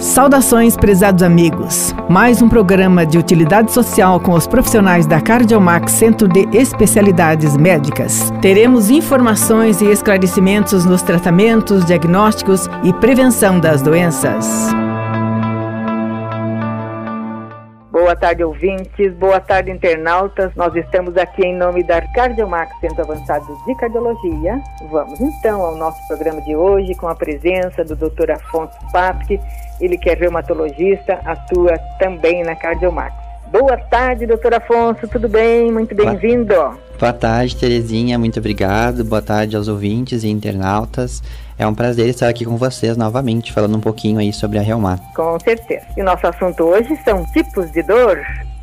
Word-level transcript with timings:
Saudações, 0.00 0.78
prezados 0.78 1.22
amigos. 1.22 1.94
Mais 2.08 2.40
um 2.40 2.48
programa 2.48 3.04
de 3.04 3.18
utilidade 3.18 3.70
social 3.70 4.18
com 4.18 4.32
os 4.32 4.46
profissionais 4.46 5.06
da 5.06 5.20
Cardiomax 5.20 5.92
Centro 5.92 6.26
de 6.26 6.48
Especialidades 6.56 7.54
Médicas. 7.54 8.32
Teremos 8.40 8.88
informações 8.88 9.82
e 9.82 9.84
esclarecimentos 9.84 10.86
nos 10.86 11.02
tratamentos, 11.02 11.84
diagnósticos 11.84 12.66
e 12.82 12.94
prevenção 12.94 13.60
das 13.60 13.82
doenças. 13.82 14.70
Tarde, 18.20 18.44
ouvintes. 18.44 19.14
Boa 19.14 19.40
tarde, 19.40 19.70
internautas. 19.70 20.54
Nós 20.54 20.76
estamos 20.76 21.16
aqui 21.16 21.42
em 21.42 21.56
nome 21.56 21.82
da 21.82 22.02
Cardiomax 22.12 22.78
Centro 22.78 23.00
Avançado 23.00 23.46
de 23.66 23.74
Cardiologia. 23.76 24.60
Vamos 24.90 25.18
então 25.18 25.62
ao 25.62 25.74
nosso 25.74 26.06
programa 26.06 26.42
de 26.42 26.54
hoje 26.54 26.94
com 26.94 27.08
a 27.08 27.14
presença 27.14 27.82
do 27.82 27.96
Dr. 27.96 28.32
Afonso 28.32 28.76
Papke, 28.92 29.40
ele 29.80 29.96
que 29.96 30.10
é 30.10 30.14
reumatologista, 30.14 31.14
atua 31.24 31.78
também 31.98 32.42
na 32.42 32.54
Cardiomax. 32.54 33.19
Boa 33.50 33.76
tarde, 33.76 34.26
doutor 34.26 34.54
Afonso, 34.54 35.08
tudo 35.08 35.28
bem? 35.28 35.72
Muito 35.72 35.92
bem-vindo. 35.92 36.54
Boa 36.98 37.12
tarde, 37.12 37.56
Terezinha, 37.56 38.16
muito 38.16 38.38
obrigado. 38.38 39.04
Boa 39.04 39.20
tarde 39.20 39.56
aos 39.56 39.66
ouvintes 39.66 40.22
e 40.22 40.28
internautas. 40.28 41.20
É 41.58 41.66
um 41.66 41.74
prazer 41.74 42.08
estar 42.08 42.28
aqui 42.28 42.44
com 42.44 42.56
vocês 42.56 42.96
novamente, 42.96 43.52
falando 43.52 43.76
um 43.76 43.80
pouquinho 43.80 44.20
aí 44.20 44.32
sobre 44.32 44.58
a 44.58 44.62
reumato. 44.62 45.02
Com 45.16 45.38
certeza. 45.40 45.84
E 45.96 46.00
o 46.00 46.04
nosso 46.04 46.26
assunto 46.28 46.62
hoje 46.62 46.96
são 47.04 47.24
tipos 47.32 47.72
de 47.72 47.82
dor. 47.82 48.20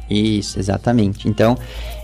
Isso, 0.09 0.57
exatamente. 0.57 1.27
Então, 1.27 1.57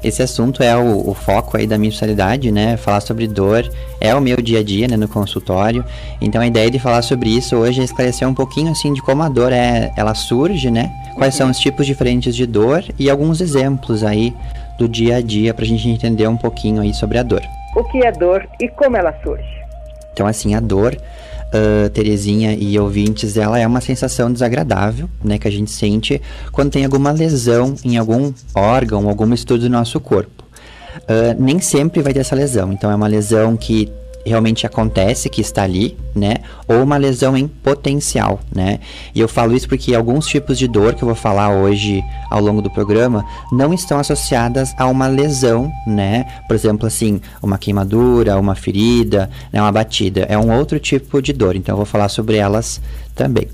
esse 0.03 0.21
assunto 0.21 0.61
é 0.61 0.75
o, 0.75 1.09
o, 1.09 1.13
foco 1.13 1.55
aí 1.55 1.65
da 1.65 1.77
minha 1.77 1.89
especialidade, 1.89 2.51
né? 2.51 2.75
Falar 2.75 2.99
sobre 2.99 3.27
dor 3.27 3.69
é 4.01 4.13
o 4.13 4.19
meu 4.19 4.37
dia 4.41 4.59
a 4.59 4.63
dia, 4.63 4.87
né, 4.87 4.97
no 4.97 5.07
consultório. 5.07 5.85
Então, 6.19 6.41
a 6.41 6.47
ideia 6.47 6.69
de 6.69 6.79
falar 6.79 7.01
sobre 7.01 7.29
isso 7.29 7.55
hoje 7.55 7.79
é 7.79 7.83
esclarecer 7.83 8.27
um 8.27 8.33
pouquinho, 8.33 8.71
assim, 8.71 8.91
de 8.91 9.01
como 9.01 9.23
a 9.23 9.29
dor 9.29 9.53
é, 9.53 9.93
ela 9.95 10.13
surge, 10.13 10.69
né? 10.69 10.91
Quais 11.15 11.35
são 11.35 11.49
os 11.49 11.57
tipos 11.57 11.85
diferentes 11.85 12.35
de 12.35 12.45
dor 12.45 12.83
e 12.99 13.09
alguns 13.09 13.39
exemplos 13.39 14.03
aí 14.03 14.33
do 14.77 14.87
dia 14.87 15.17
a 15.17 15.21
dia 15.21 15.53
para 15.53 15.63
a 15.63 15.67
gente 15.67 15.87
entender 15.87 16.27
um 16.27 16.37
pouquinho 16.37 16.81
aí 16.81 16.93
sobre 16.93 17.17
a 17.17 17.23
dor. 17.23 17.41
O 17.75 17.83
que 17.85 18.03
é 18.03 18.11
dor 18.11 18.47
e 18.59 18.67
como 18.67 18.97
ela 18.97 19.13
surge? 19.23 19.63
Então, 20.11 20.27
assim, 20.27 20.53
a 20.55 20.59
dor 20.59 20.97
uh, 21.53 21.89
Terezinha 21.89 22.53
e 22.53 22.77
ouvintes, 22.79 23.37
ela 23.37 23.59
é 23.59 23.65
uma 23.65 23.81
sensação 23.81 24.31
desagradável, 24.31 25.09
né, 25.23 25.37
que 25.37 25.47
a 25.47 25.51
gente 25.51 25.71
sente 25.71 26.21
quando 26.51 26.71
tem 26.71 26.83
alguma 26.83 27.11
lesão 27.11 27.75
em 27.83 27.97
algum 27.97 28.33
órgão, 28.55 29.07
algum 29.07 29.31
estudo 29.33 29.61
do 29.61 29.69
nosso 29.69 29.99
corpo. 29.99 30.43
Uh, 31.03 31.41
nem 31.41 31.59
sempre 31.59 32.01
vai 32.01 32.13
ter 32.13 32.19
essa 32.19 32.35
lesão, 32.35 32.71
então 32.71 32.91
é 32.91 32.95
uma 32.95 33.07
lesão 33.07 33.55
que 33.57 33.91
realmente 34.25 34.65
acontece, 34.65 35.29
que 35.29 35.41
está 35.41 35.63
ali, 35.63 35.97
né? 36.15 36.37
Ou 36.67 36.81
uma 36.81 36.97
lesão 36.97 37.35
em 37.35 37.47
potencial, 37.47 38.39
né? 38.53 38.79
E 39.13 39.19
eu 39.19 39.27
falo 39.27 39.55
isso 39.55 39.67
porque 39.67 39.93
alguns 39.93 40.27
tipos 40.27 40.57
de 40.57 40.67
dor 40.67 40.95
que 40.95 41.03
eu 41.03 41.07
vou 41.07 41.15
falar 41.15 41.55
hoje 41.55 42.03
ao 42.29 42.41
longo 42.41 42.61
do 42.61 42.69
programa 42.69 43.25
não 43.51 43.73
estão 43.73 43.99
associadas 43.99 44.73
a 44.77 44.87
uma 44.87 45.07
lesão, 45.07 45.71
né? 45.85 46.25
Por 46.47 46.55
exemplo, 46.55 46.87
assim, 46.87 47.19
uma 47.41 47.57
queimadura, 47.57 48.39
uma 48.39 48.55
ferida, 48.55 49.29
né? 49.51 49.61
uma 49.61 49.71
batida. 49.71 50.21
É 50.29 50.37
um 50.37 50.51
outro 50.57 50.79
tipo 50.79 51.21
de 51.21 51.33
dor, 51.33 51.55
então 51.55 51.73
eu 51.73 51.77
vou 51.77 51.85
falar 51.85 52.09
sobre 52.09 52.37
elas 52.37 52.81
também. 53.15 53.47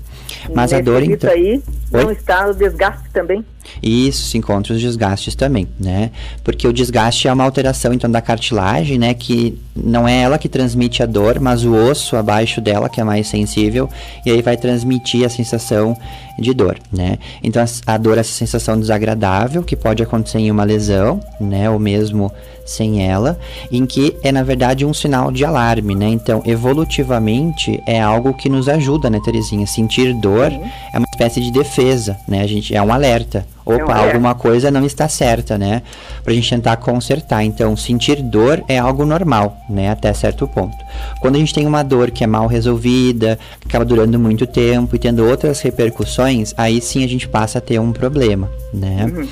Mas 0.54 0.70
Nesse 0.70 0.74
a 0.76 0.80
dor 0.80 1.02
então. 1.02 1.30
aí 1.30 1.60
não 1.90 2.06
Oi? 2.06 2.12
está 2.12 2.46
o 2.46 2.54
desgaste 2.54 3.10
também? 3.12 3.44
Isso, 3.82 4.28
se 4.28 4.38
encontra 4.38 4.72
os 4.74 4.80
desgastes 4.80 5.34
também, 5.34 5.68
né? 5.78 6.10
Porque 6.42 6.66
o 6.66 6.72
desgaste 6.72 7.28
é 7.28 7.32
uma 7.32 7.44
alteração 7.44 7.92
então 7.92 8.10
da 8.10 8.20
cartilagem, 8.20 8.98
né? 8.98 9.14
Que 9.14 9.58
não 9.74 10.06
é 10.06 10.22
ela 10.22 10.38
que 10.38 10.48
transmite 10.48 11.02
a 11.02 11.06
dor, 11.06 11.40
mas 11.40 11.64
o 11.64 11.74
osso 11.74 12.16
abaixo 12.16 12.60
dela 12.60 12.88
que 12.88 13.00
é 13.00 13.04
mais 13.04 13.28
sensível 13.28 13.88
e 14.24 14.30
aí 14.30 14.42
vai 14.42 14.56
transmitir 14.56 15.24
a 15.24 15.28
sensação 15.28 15.96
de 16.38 16.54
dor, 16.54 16.78
né? 16.92 17.18
Então 17.42 17.62
a, 17.86 17.96
dor 17.96 18.16
é 18.16 18.20
essa 18.20 18.32
sensação 18.32 18.78
desagradável 18.78 19.62
que 19.62 19.76
pode 19.76 20.02
acontecer 20.02 20.38
em 20.38 20.50
uma 20.50 20.64
lesão, 20.64 21.20
né? 21.40 21.68
Ou 21.70 21.78
mesmo 21.78 22.32
sem 22.64 23.02
ela, 23.04 23.38
em 23.70 23.84
que 23.84 24.16
é 24.22 24.30
na 24.30 24.42
verdade 24.42 24.86
um 24.86 24.94
sinal 24.94 25.32
de 25.32 25.44
alarme, 25.44 25.94
né? 25.94 26.06
Então, 26.08 26.42
evolutivamente 26.46 27.82
é 27.84 28.00
algo 28.00 28.32
que 28.32 28.48
nos 28.48 28.68
ajuda, 28.68 29.10
né, 29.10 29.20
Terezinha? 29.24 29.66
Sentir 29.66 30.14
dor 30.14 30.52
é 30.52 30.98
uma 30.98 31.06
espécie 31.20 31.40
de 31.40 31.50
defesa, 31.50 32.16
né? 32.26 32.40
A 32.40 32.46
gente 32.46 32.74
é 32.74 32.82
um 32.82 32.90
alerta. 32.90 33.46
Opa, 33.64 33.74
é 33.74 33.84
um 33.84 34.04
alguma 34.06 34.34
coisa 34.34 34.70
não 34.70 34.86
está 34.86 35.06
certa, 35.06 35.58
né? 35.58 35.82
Pra 36.24 36.32
gente 36.32 36.48
tentar 36.48 36.76
consertar. 36.78 37.44
Então, 37.44 37.76
sentir 37.76 38.22
dor 38.22 38.64
é 38.66 38.78
algo 38.78 39.04
normal, 39.04 39.56
né? 39.68 39.90
Até 39.90 40.14
certo 40.14 40.48
ponto. 40.48 40.76
Quando 41.20 41.36
a 41.36 41.38
gente 41.38 41.52
tem 41.52 41.66
uma 41.66 41.82
dor 41.82 42.10
que 42.10 42.24
é 42.24 42.26
mal 42.26 42.46
resolvida, 42.46 43.38
que 43.60 43.68
acaba 43.68 43.84
durando 43.84 44.18
muito 44.18 44.46
tempo 44.46 44.96
e 44.96 44.98
tendo 44.98 45.26
outras 45.26 45.60
repercussões, 45.60 46.54
aí 46.56 46.80
sim 46.80 47.04
a 47.04 47.08
gente 47.08 47.28
passa 47.28 47.58
a 47.58 47.60
ter 47.60 47.78
um 47.78 47.92
problema, 47.92 48.50
né? 48.72 49.04
Uhum 49.04 49.28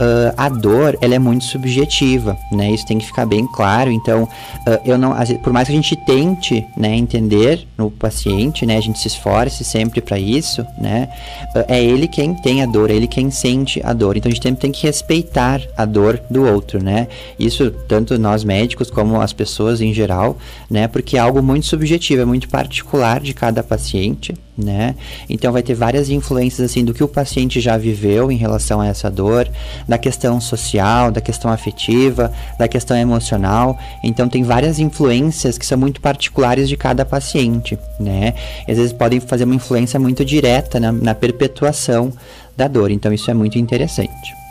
uh, 0.00 0.34
a 0.36 0.48
dor 0.48 0.96
ela 1.00 1.14
é 1.14 1.18
muito 1.18 1.44
subjetiva, 1.44 2.36
né? 2.50 2.70
Isso 2.70 2.86
tem 2.86 2.98
que 2.98 3.06
ficar 3.06 3.26
bem 3.26 3.46
claro. 3.46 3.90
Então, 3.90 4.24
uh, 4.24 4.80
eu 4.84 4.98
não, 4.98 5.14
por 5.42 5.52
mais 5.52 5.68
que 5.68 5.72
a 5.72 5.76
gente 5.76 5.96
tente, 5.96 6.64
né, 6.76 6.94
entender 6.94 7.66
no 7.76 7.90
paciente, 7.90 8.64
né, 8.66 8.76
a 8.76 8.80
gente 8.80 8.98
se 8.98 9.08
esforce 9.08 9.64
sempre 9.64 10.00
para 10.00 10.18
isso, 10.18 10.66
né? 10.78 11.08
Uh, 11.54 11.64
é 11.68 11.82
ele 11.82 12.08
quem 12.08 12.34
tem 12.34 12.62
a 12.62 12.66
dor, 12.66 12.90
é 12.90 12.94
ele 12.94 13.06
quem 13.06 13.30
sente 13.30 13.80
a 13.84 13.92
dor. 13.92 14.16
Então 14.16 14.30
a 14.30 14.34
gente 14.34 14.56
tem, 14.56 14.72
que 14.72 14.86
respeitar 14.86 15.60
a 15.76 15.84
dor 15.84 16.20
do 16.30 16.44
outro, 16.44 16.82
né? 16.82 17.08
Isso 17.38 17.70
tanto 17.88 18.18
nós 18.18 18.44
médicos 18.44 18.90
como 18.90 19.20
as 19.20 19.32
pessoas 19.32 19.80
em 19.80 19.92
geral, 19.92 20.36
né? 20.70 20.88
Porque 20.88 21.16
é 21.16 21.20
algo 21.20 21.42
muito 21.42 21.66
subjetivo, 21.66 22.22
é 22.22 22.24
muito 22.24 22.48
particular 22.48 23.20
de 23.20 23.34
cada 23.34 23.62
paciente, 23.62 24.34
né? 24.56 24.94
Então 25.28 25.52
vai 25.52 25.62
ter 25.62 25.74
várias 25.74 26.10
influências 26.10 26.70
assim 26.70 26.84
do 26.84 26.92
que 26.92 27.02
o 27.02 27.08
paciente 27.08 27.60
já 27.60 27.76
viveu 27.78 28.30
em 28.30 28.36
relação 28.36 28.80
a 28.80 28.86
essa 28.86 29.10
dor, 29.10 29.48
da 29.88 29.96
questão 29.96 30.40
social, 30.40 31.10
da 31.10 31.20
questão 31.20 31.50
afetiva, 31.50 32.32
da 32.58 32.68
questão 32.68 32.96
emocional. 32.96 33.78
Então 34.04 34.28
tem 34.28 34.42
várias 34.42 34.78
influências 34.78 35.56
que 35.56 35.64
são 35.64 35.78
muito 35.78 36.00
particulares 36.00 36.68
de 36.68 36.76
cada 36.76 37.04
paciente, 37.04 37.78
né? 37.98 38.34
E 38.66 38.72
às 38.72 38.76
vezes 38.76 38.92
podem 38.92 39.20
fazer 39.20 39.44
uma 39.44 39.54
influência 39.54 39.98
muito 39.98 40.24
direta 40.24 40.78
na, 40.78 40.92
na 40.92 41.14
perpetuação 41.14 42.12
da 42.56 42.68
dor. 42.68 42.90
Então 42.90 43.12
isso 43.12 43.30
é 43.30 43.34
muito 43.34 43.58
interessante. 43.58 44.42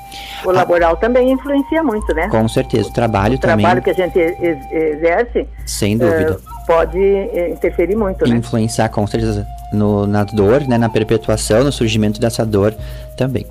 O 0.44 0.52
laboral 0.52 0.98
também 0.98 1.32
influencia 1.32 1.84
muito, 1.84 2.14
né? 2.16 2.28
Com 2.28 2.48
certeza, 2.48 2.90
o 2.90 2.94
trabalho 2.94 3.36
o 3.36 3.40
também. 3.40 3.58
O 3.58 3.60
trabalho 3.60 3.82
que 3.84 3.92
a 3.92 3.94
gente 3.94 4.18
exerce. 4.18 5.48
Sem 5.66 5.98
dúvida. 5.98 6.38
Uh, 6.38 6.66
pode 6.66 7.00
interferir 7.52 7.96
muito, 7.96 8.28
né? 8.28 8.36
Influenciar 8.36 8.90
com 8.90 9.06
certeza 9.06 9.46
no, 9.72 10.06
na 10.06 10.24
dor, 10.24 10.68
né, 10.68 10.78
na 10.78 10.90
perpetuação, 10.90 11.64
no 11.64 11.72
surgimento 11.72 12.20
dessa 12.20 12.46
dor 12.46 12.74
também. 13.18 13.46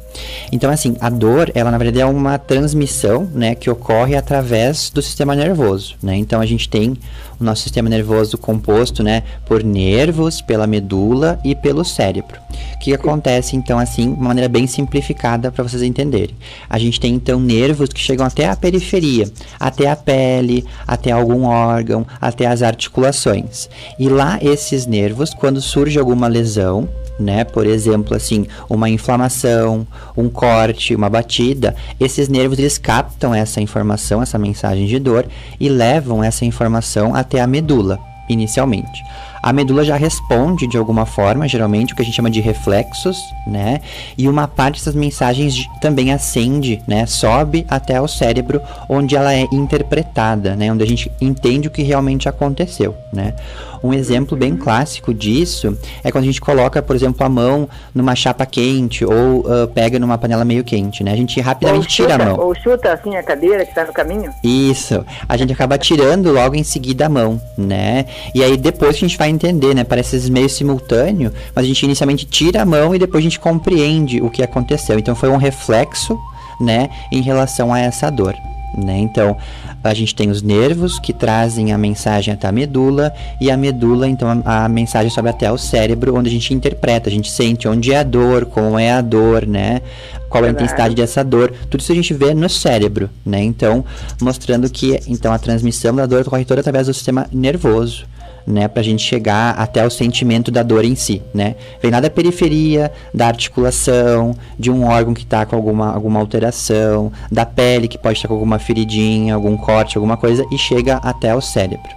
Então, 0.53 0.71
assim, 0.71 0.97
a 1.01 1.09
dor, 1.09 1.51
ela 1.55 1.71
na 1.71 1.79
verdade 1.79 2.01
é 2.01 2.07
uma 2.07 2.39
transmissão, 2.39 3.29
né, 3.33 3.55
que 3.55 3.71
ocorre 3.71 4.17
através 4.17 4.91
do 4.91 5.01
sistema 5.01 5.35
nervoso, 5.35 5.97
né? 6.03 6.17
Então, 6.17 6.41
a 6.41 6.47
gente 6.47 6.69
tem 6.69 6.97
o 7.39 7.45
nosso 7.45 7.63
sistema 7.63 7.89
nervoso 7.89 8.37
composto, 8.37 9.03
né, 9.03 9.23
por 9.47 9.63
nervos, 9.63 10.41
pela 10.41 10.67
medula 10.67 11.39
e 11.45 11.55
pelo 11.55 11.85
cérebro. 11.85 12.39
O 12.75 12.79
que 12.79 12.93
acontece, 12.93 13.57
então, 13.57 13.79
assim, 13.79 14.13
de 14.13 14.19
uma 14.19 14.29
maneira 14.29 14.49
bem 14.49 14.67
simplificada 14.67 15.51
para 15.51 15.63
vocês 15.63 15.83
entenderem. 15.83 16.35
A 16.69 16.79
gente 16.79 17.01
tem, 17.01 17.15
então, 17.15 17.39
nervos 17.39 17.91
que 17.91 18.01
chegam 18.01 18.27
até 18.27 18.49
a 18.49 18.57
periferia, 18.57 19.31
até 19.59 19.89
a 19.89 19.97
pele, 19.97 20.65
até 20.87 21.11
algum 21.11 21.45
órgão, 21.45 22.07
até 22.21 22.47
as 22.47 22.63
articulações. 22.63 23.69
E 23.99 24.09
lá, 24.09 24.39
esses 24.43 24.87
nervos, 24.87 25.33
quando 25.33 25.61
surge 25.61 25.99
alguma 25.99 26.29
lesão, 26.29 26.89
né? 27.21 27.45
Por 27.45 27.67
exemplo, 27.67 28.17
assim, 28.17 28.47
uma 28.69 28.89
inflamação, 28.89 29.87
um 30.17 30.29
corte, 30.29 30.95
uma 30.95 31.09
batida, 31.09 31.77
esses 31.99 32.29
nervos 32.29 32.59
eles 32.59 32.79
captam 32.79 33.35
essa 33.35 33.61
informação, 33.61 34.23
essa 34.23 34.39
mensagem 34.39 34.87
de 34.87 34.99
dor 34.99 35.27
e 35.59 35.69
levam 35.69 36.25
essa 36.25 36.45
informação 36.45 37.15
até 37.15 37.41
a 37.41 37.47
medula, 37.47 37.99
inicialmente. 38.29 39.05
A 39.43 39.55
medula 39.55 39.83
já 39.83 39.97
responde 39.97 40.67
de 40.67 40.77
alguma 40.77 41.07
forma, 41.07 41.49
geralmente 41.49 41.93
o 41.93 41.97
que 41.97 42.03
a 42.03 42.05
gente 42.05 42.15
chama 42.15 42.31
de 42.31 42.41
reflexos, 42.41 43.19
né? 43.47 43.81
E 44.17 44.29
uma 44.29 44.47
parte 44.47 44.79
dessas 44.79 44.95
mensagens 44.95 45.67
também 45.81 46.13
acende, 46.13 46.83
né? 46.87 47.07
Sobe 47.07 47.65
até 47.69 47.99
o 48.01 48.07
cérebro, 48.07 48.61
onde 48.89 49.17
ela 49.17 49.35
é 49.35 49.47
interpretada, 49.51 50.55
né? 50.55 50.71
Onde 50.71 50.85
a 50.85 50.87
gente 50.87 51.11
entende 51.21 51.69
o 51.69 51.71
que 51.71 51.83
realmente 51.83 52.29
aconteceu, 52.29 52.95
né? 53.13 53.35
Um 53.83 53.95
exemplo 53.95 54.37
bem 54.37 54.57
clássico 54.57 55.15
disso 55.15 55.77
é 56.05 56.11
quando 56.11 56.25
a 56.25 56.27
gente 56.27 56.41
coloca, 56.41 56.83
por 56.83 56.95
exemplo, 56.95 57.25
a 57.25 57.29
mão 57.29 57.69
numa 57.95 58.15
chapa 58.15 58.45
quente 58.45 59.05
ou 59.05 59.41
uh, 59.41 59.67
pega 59.75 59.99
numa 59.99 60.19
panela 60.19 60.45
meio 60.45 60.63
quente, 60.63 61.03
né? 61.03 61.13
A 61.13 61.17
gente 61.17 61.41
rapidamente 61.41 61.91
chuta, 61.91 62.13
tira 62.13 62.23
a 62.23 62.27
mão. 62.27 62.47
Ou 62.47 62.55
chuta 62.55 62.93
assim 62.93 63.17
a 63.17 63.23
cadeira 63.23 63.65
que 63.65 63.71
está 63.71 63.85
no 63.85 63.93
caminho. 63.93 64.31
Isso. 64.45 65.05
A 65.29 65.37
gente 65.37 65.53
acaba 65.53 65.79
tirando 65.79 66.31
logo 66.31 66.55
em 66.55 66.63
seguida 66.63 67.07
a 67.07 67.09
mão, 67.09 67.41
né? 67.57 68.05
E 68.35 68.45
aí 68.45 68.57
depois 68.57 68.99
que 68.99 69.05
a 69.05 69.09
gente 69.09 69.19
vai 69.19 69.31
entender, 69.31 69.75
né? 69.75 69.85
Parece 69.85 70.31
meio 70.31 70.49
simultâneo, 70.49 71.33
mas 71.55 71.65
a 71.65 71.69
gente 71.69 71.83
inicialmente 71.85 72.27
tira 72.27 72.63
a 72.63 72.67
mão 72.67 72.95
e 72.95 72.99
depois 72.99 73.23
a 73.23 73.25
gente 73.25 73.41
compreende 73.41 74.21
o 74.21 74.29
que 74.29 74.43
aconteceu. 74.43 74.99
Então 74.99 75.15
foi 75.15 75.31
um 75.31 75.37
reflexo, 75.37 76.19
né, 76.61 76.91
em 77.11 77.23
relação 77.23 77.73
a 77.73 77.81
essa 77.81 78.11
dor. 78.11 78.35
Né? 78.77 78.99
Então, 78.99 79.37
a 79.83 79.95
gente 79.95 80.15
tem 80.15 80.31
os 80.31 80.43
nervos 80.43 80.99
que 80.99 81.13
trazem 81.13 81.73
a 81.73 81.79
mensagem 81.79 82.33
até 82.33 82.49
a 82.49 82.53
medula 82.53 83.13
e 83.41 83.51
a 83.51 83.57
medula, 83.57 84.09
então, 84.09 84.43
a, 84.45 84.65
a 84.65 84.69
mensagem 84.69 85.11
sobe 85.11 85.29
até 85.29 85.51
o 85.51 85.59
cérebro, 85.59 86.17
onde 86.17 86.29
a 86.29 86.33
gente 86.33 86.53
interpreta, 86.55 87.09
a 87.09 87.13
gente 87.13 87.31
sente 87.31 87.67
onde 87.67 87.93
é 87.93 87.99
a 87.99 88.03
dor, 88.03 88.47
como 88.47 88.79
é 88.79 88.93
a 88.93 89.01
dor, 89.01 89.47
né? 89.47 89.81
Qual 90.29 90.45
é 90.45 90.49
a 90.49 90.51
intensidade 90.53 90.95
dessa 90.95 91.25
dor? 91.25 91.53
Tudo 91.69 91.81
isso 91.81 91.91
a 91.91 91.95
gente 91.95 92.15
vê 92.15 92.33
no 92.33 92.49
cérebro, 92.49 93.11
né? 93.27 93.43
Então, 93.43 93.85
mostrando 94.21 94.71
que 94.71 95.01
então 95.09 95.33
a 95.33 95.39
transmissão 95.39 95.95
da 95.95 96.07
dor 96.07 96.21
ocorre 96.21 96.45
toda 96.45 96.61
através 96.61 96.87
do 96.87 96.95
sistema 96.95 97.27
nervoso 97.33 98.07
né, 98.51 98.69
para 98.69 98.81
a 98.81 98.85
gente 98.85 99.03
chegar 99.03 99.53
até 99.53 99.85
o 99.87 99.91
sentimento 99.91 100.51
da 100.51 100.63
dor 100.63 100.85
em 100.85 100.95
si, 100.95 101.23
né? 101.33 101.55
Vem 101.81 101.91
lá 101.91 102.01
da 102.01 102.11
periferia, 102.11 102.91
da 103.15 103.27
articulação, 103.27 104.35
de 104.59 104.71
um 104.71 104.87
órgão 104.87 105.15
que 105.15 105.23
está 105.23 105.47
com 105.47 105.57
alguma, 105.57 105.93
alguma 105.93 106.21
alteração, 106.21 107.13
da 107.31 107.47
pele 107.47 107.89
que 107.89 107.99
pode 107.99 108.19
estar 108.19 108.29
com 108.29 108.35
alguma 108.35 108.59
feridinha, 108.59 109.35
algum 109.35 109.57
corte, 109.57 109.97
alguma 109.97 110.17
coisa, 110.17 110.45
e 110.51 110.59
chega 110.59 110.97
até 110.97 111.35
o 111.35 111.41
cérebro. 111.41 111.91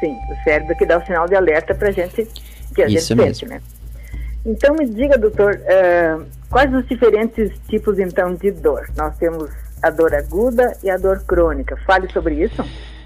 Sim, 0.00 0.16
o 0.30 0.44
cérebro 0.44 0.76
que 0.76 0.86
dá 0.86 0.98
o 0.98 1.06
sinal 1.06 1.28
de 1.28 1.34
alerta 1.34 1.74
para 1.74 1.88
a 1.88 1.92
gente 1.92 2.26
que 2.74 2.82
a 2.82 2.86
Isso 2.86 3.08
gente 3.08 3.14
mesmo. 3.14 3.34
sente, 3.34 3.46
né? 3.46 3.60
Então 4.44 4.74
me 4.74 4.86
diga, 4.86 5.16
doutor, 5.16 5.54
uh, 5.54 6.24
quais 6.50 6.72
os 6.74 6.86
diferentes 6.88 7.52
tipos 7.68 7.98
então 7.98 8.34
de 8.34 8.50
dor? 8.50 8.88
Nós 8.96 9.16
temos 9.16 9.50
a 9.80 9.90
dor 9.90 10.14
aguda 10.14 10.76
e 10.82 10.90
a 10.90 10.96
dor 10.96 11.22
crônica. 11.24 11.76
Fale 11.86 12.10
sobre 12.12 12.34
isso. 12.42 12.64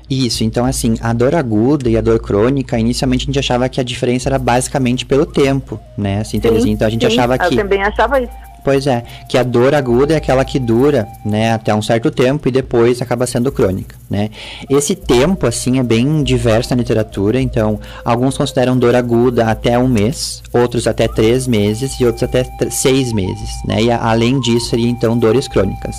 Isso, 0.09 0.45
então 0.45 0.65
assim, 0.65 0.95
a 1.01 1.13
dor 1.13 1.35
aguda 1.35 1.91
e 1.91 1.97
a 1.97 2.01
dor 2.01 2.21
crônica, 2.21 2.79
inicialmente 2.79 3.25
a 3.25 3.27
gente 3.27 3.39
achava 3.39 3.69
que 3.69 3.81
a 3.81 3.85
diferença 3.85 4.29
era 4.29 4.39
basicamente 4.39 5.05
pelo 5.05 5.27
tempo, 5.27 5.81
né? 5.99 6.21
Assim, 6.21 6.39
Terezinha, 6.39 6.75
então 6.75 6.87
a 6.87 6.91
gente 6.91 7.05
sim, 7.05 7.13
achava 7.13 7.37
que. 7.37 7.55
Eu 7.55 7.57
também 7.57 7.83
achava 7.83 8.21
isso. 8.21 8.33
Pois 8.67 8.85
é, 8.89 9.05
que 9.29 9.39
a 9.39 9.45
dor 9.45 9.77
aguda 9.77 10.15
é 10.15 10.17
aquela 10.17 10.45
que 10.45 10.59
dura, 10.59 11.07
né, 11.25 11.53
até 11.53 11.73
um 11.73 11.81
certo 11.81 12.11
tempo 12.11 12.49
e 12.49 12.51
depois 12.51 13.01
acaba 13.01 13.25
sendo 13.25 13.53
crônica, 13.53 13.95
né? 14.11 14.29
Esse 14.69 14.97
tempo, 14.97 15.47
assim, 15.47 15.79
é 15.79 15.85
bem 15.85 16.25
diverso 16.25 16.71
na 16.71 16.77
literatura, 16.79 17.41
então, 17.41 17.79
alguns 18.05 18.37
consideram 18.37 18.77
dor 18.77 18.97
aguda 18.97 19.47
até 19.47 19.79
um 19.79 19.87
mês, 19.87 20.43
outros 20.53 20.89
até 20.89 21.07
três 21.07 21.47
meses 21.47 21.93
e 22.01 22.05
outros 22.05 22.25
até 22.25 22.45
seis 22.69 23.13
meses, 23.13 23.51
né? 23.65 23.85
E 23.85 23.91
além 23.93 24.41
disso, 24.41 24.71
seria, 24.71 24.89
então, 24.89 25.17
dores 25.17 25.47
crônicas. 25.47 25.95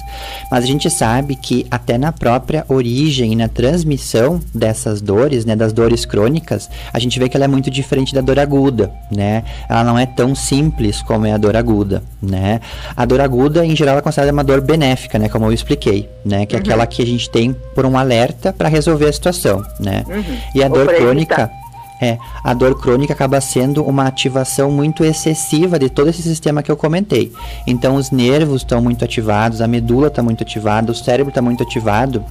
Mas 0.51 0.65
a 0.65 0.67
gente 0.67 0.89
sabe 0.89 1.37
que 1.37 1.65
até 1.71 1.97
na 1.97 2.11
própria 2.11 2.65
origem 2.67 3.31
e 3.31 3.35
na 3.37 3.47
transmissão 3.47 4.41
dessas 4.53 4.99
dores, 4.99 5.45
né, 5.45 5.55
das 5.55 5.71
dores 5.71 6.05
crônicas, 6.05 6.69
a 6.91 6.99
gente 6.99 7.17
vê 7.17 7.29
que 7.29 7.37
ela 7.37 7.45
é 7.45 7.47
muito 7.47 7.71
diferente 7.71 8.13
da 8.13 8.19
dor 8.19 8.37
aguda, 8.39 8.91
né? 9.09 9.45
Ela 9.69 9.85
não 9.85 9.97
é 9.97 10.05
tão 10.05 10.35
simples 10.35 11.01
como 11.01 11.25
é 11.25 11.31
a 11.31 11.37
dor 11.37 11.55
aguda, 11.55 12.03
né? 12.21 12.56
A 12.95 13.05
dor 13.05 13.21
aguda, 13.21 13.65
em 13.65 13.75
geral, 13.75 13.97
é 13.97 14.01
considerada 14.01 14.33
uma 14.33 14.43
dor 14.43 14.61
benéfica, 14.61 15.17
né? 15.17 15.29
Como 15.29 15.45
eu 15.45 15.53
expliquei, 15.53 16.09
né? 16.25 16.45
Que 16.45 16.55
é 16.55 16.59
aquela 16.59 16.85
que 16.85 17.01
a 17.01 17.05
gente 17.05 17.29
tem 17.29 17.55
por 17.75 17.85
um 17.85 17.97
alerta 17.97 18.53
para 18.53 18.67
resolver 18.69 19.07
a 19.07 19.13
situação, 19.13 19.63
né? 19.79 20.03
E 20.53 20.63
a 20.63 20.67
Ou 20.67 20.73
dor 20.73 20.87
crônica... 20.93 21.51
É, 21.99 22.19
a 22.43 22.53
dor 22.53 22.79
crônica 22.79 23.11
acaba 23.11 23.41
sendo 23.41 23.83
uma 23.83 24.05
ativação 24.05 24.69
muito 24.69 25.03
excessiva 25.03 25.79
de 25.79 25.89
todo 25.89 26.09
esse 26.09 26.21
sistema 26.21 26.61
que 26.61 26.71
eu 26.71 26.77
comentei. 26.77 27.31
Então, 27.65 27.95
os 27.95 28.11
nervos 28.11 28.61
estão 28.61 28.79
muito 28.79 29.03
ativados, 29.03 29.61
a 29.61 29.67
medula 29.67 30.05
está 30.05 30.21
muito 30.21 30.43
ativada, 30.43 30.91
o 30.91 30.95
cérebro 30.95 31.29
está 31.29 31.41
muito 31.41 31.63
ativado, 31.63 32.23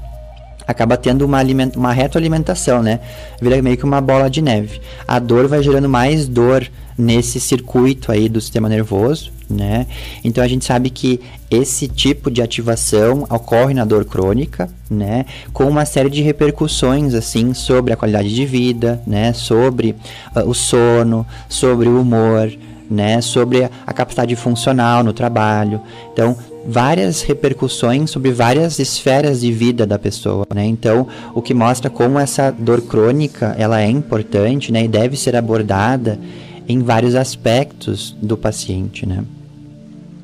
acaba 0.67 0.96
tendo 0.96 1.25
uma, 1.25 1.38
aliment 1.38 1.73
uma 1.76 1.93
retroalimentação, 1.93 2.82
né? 2.82 3.00
Vira 3.40 3.61
meio 3.61 3.76
que 3.76 3.84
uma 3.84 4.00
bola 4.00 4.31
de 4.31 4.40
neve. 4.40 4.81
A 5.06 5.19
dor 5.19 5.49
vai 5.49 5.61
gerando 5.62 5.88
mais 5.88 6.28
dor 6.28 6.70
nesse 6.96 7.40
circuito 7.40 8.11
aí 8.11 8.28
do 8.28 8.40
sistema 8.40 8.69
nervoso, 8.69 9.32
né? 9.48 9.87
Então 10.25 10.43
a 10.43 10.48
gente 10.48 10.64
sabe 10.64 10.90
que 10.90 11.20
esse 11.50 11.88
tipo 11.88 12.31
de 12.31 12.43
ativação 12.43 13.25
ocorre 13.31 13.75
na 13.75 13.84
dor 13.84 14.04
crônica, 14.04 14.69
né? 14.90 15.25
Com 15.52 15.64
uma 15.64 15.84
série 15.84 16.10
de 16.10 16.22
repercussões 16.22 17.14
assim 17.14 17.54
sobre 17.54 17.93
a 17.93 17.96
qualidade 17.96 18.34
de 18.34 18.44
vida, 18.44 19.00
né? 19.06 19.32
Sobre 19.32 19.94
uh, 20.34 20.48
o 20.48 20.54
sono, 20.54 21.26
sobre 21.48 21.88
o 21.88 22.00
humor, 22.00 22.52
né? 22.90 23.20
Sobre 23.20 23.64
a 23.64 23.93
capacidade 23.93 24.34
funcional 24.37 25.02
no 25.04 25.12
trabalho. 25.12 25.81
Então 26.12 26.37
várias 26.66 27.22
repercussões 27.22 28.10
sobre 28.10 28.32
várias 28.32 28.78
esferas 28.81 29.40
de 29.40 29.52
vida 29.52 29.87
da 29.87 29.99
pessoa, 29.99 30.46
né? 30.52 30.66
Então, 30.66 31.06
o 31.32 31.40
que 31.40 31.54
mostra 31.54 31.88
como 31.88 32.19
essa 32.19 32.50
dor 32.50 32.82
crônica, 32.82 33.54
ela 33.56 33.81
é 33.81 33.88
importante, 33.88 34.72
né, 34.72 34.84
e 34.84 34.88
deve 34.88 35.16
ser 35.16 35.37
abordada 35.37 36.19
em 36.69 36.81
vários 36.81 37.14
aspectos 37.14 38.16
do 38.20 38.37
paciente, 38.37 39.06
né? 39.06 39.25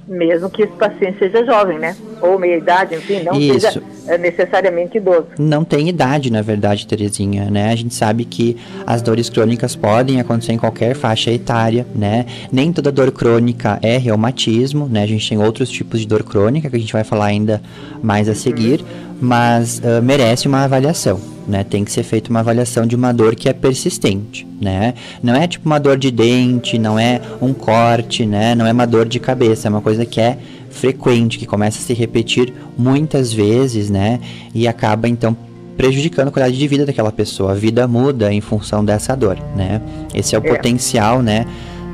Mesmo 0.06 0.50
que 0.50 0.62
esse 0.62 0.72
paciente 0.72 1.18
seja 1.18 1.44
jovem, 1.44 1.78
né? 1.78 1.96
Ou 2.20 2.38
meia 2.38 2.56
idade, 2.56 2.94
enfim, 2.94 3.22
não 3.22 3.38
Isso. 3.38 3.60
seja 3.60 3.82
é, 4.08 4.18
necessariamente 4.18 4.98
idoso. 4.98 5.26
Não 5.38 5.64
tem 5.64 5.88
idade, 5.88 6.30
na 6.30 6.42
verdade, 6.42 6.86
Terezinha, 6.86 7.50
né? 7.50 7.70
A 7.70 7.76
gente 7.76 7.94
sabe 7.94 8.24
que 8.24 8.56
as 8.86 9.00
dores 9.00 9.30
crônicas 9.30 9.76
podem 9.76 10.20
acontecer 10.20 10.52
em 10.52 10.58
qualquer 10.58 10.94
faixa 10.94 11.30
etária, 11.30 11.86
né? 11.94 12.26
Nem 12.50 12.72
toda 12.72 12.90
dor 12.90 13.12
crônica 13.12 13.78
é 13.82 13.96
reumatismo, 13.96 14.88
né? 14.88 15.02
A 15.02 15.06
gente 15.06 15.28
tem 15.28 15.38
outros 15.38 15.70
tipos 15.70 16.00
de 16.00 16.06
dor 16.06 16.24
crônica 16.24 16.68
que 16.68 16.76
a 16.76 16.80
gente 16.80 16.92
vai 16.92 17.04
falar 17.04 17.26
ainda 17.26 17.62
mais 18.02 18.28
a 18.28 18.34
seguir, 18.34 18.84
mas 19.22 19.80
ah, 19.84 20.00
merece 20.00 20.48
uma 20.48 20.64
avaliação, 20.64 21.20
né? 21.46 21.62
Tem 21.64 21.84
que 21.84 21.92
ser 21.92 22.02
feita 22.02 22.28
uma 22.28 22.40
avaliação 22.40 22.84
de 22.86 22.96
uma 22.96 23.12
dor 23.12 23.34
que 23.36 23.48
é 23.48 23.52
persistente, 23.52 24.46
né? 24.60 24.94
Não 25.22 25.34
é 25.34 25.46
tipo 25.46 25.64
uma 25.66 25.78
dor 25.78 25.96
de 25.96 26.10
dente, 26.10 26.78
não 26.78 26.98
é 26.98 27.20
um 27.40 27.52
corte, 27.54 28.26
né? 28.26 28.54
Não 28.54 28.66
é 28.66 28.72
uma 28.72 28.86
dor 28.86 29.06
de 29.06 29.20
cabeça, 29.20 29.68
é 29.68 29.70
uma 29.70 29.80
coisa 29.80 30.04
que 30.04 30.20
é 30.20 30.36
frequente, 30.70 31.38
que 31.38 31.46
começa 31.46 31.78
a 31.78 31.82
se 31.82 31.94
repetir 31.94 32.52
muitas 32.76 33.32
vezes, 33.32 33.88
né? 33.88 34.18
E 34.54 34.66
acaba 34.66 35.08
então 35.08 35.36
prejudicando 35.76 36.28
a 36.28 36.30
qualidade 36.30 36.58
de 36.58 36.68
vida 36.68 36.84
daquela 36.84 37.12
pessoa. 37.12 37.52
A 37.52 37.54
vida 37.54 37.86
muda 37.86 38.32
em 38.32 38.40
função 38.40 38.84
dessa 38.84 39.14
dor, 39.14 39.38
né? 39.56 39.80
Esse 40.14 40.34
é 40.34 40.38
o 40.38 40.44
É. 40.44 40.48
potencial, 40.48 41.22
né? 41.22 41.46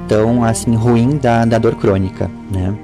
Tão 0.09 0.43
assim 0.43 0.75
ruim 0.75 1.19
da, 1.19 1.45
da 1.45 1.59
dor 1.59 1.75
crônica, 1.75 2.31
né? 2.51 2.75